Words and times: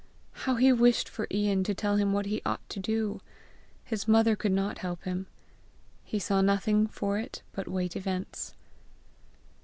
How 0.31 0.55
he 0.55 0.73
wished 0.73 1.07
for 1.07 1.27
Ian 1.29 1.63
to 1.65 1.75
tell 1.75 1.97
him 1.97 2.11
what 2.11 2.25
he 2.25 2.41
ought 2.43 2.67
to 2.69 2.79
do! 2.79 3.21
His 3.83 4.07
mother 4.07 4.35
could 4.35 4.51
not 4.51 4.79
help 4.79 5.03
him. 5.03 5.27
He 6.03 6.17
saw 6.17 6.41
nothing 6.41 6.87
for 6.87 7.19
it 7.19 7.43
but 7.51 7.67
wait 7.67 7.95
events. 7.95 8.55